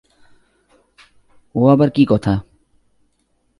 ও 1.55 1.61
আবার 1.67 1.89
কী 1.89 2.03
কথা। 2.09 2.33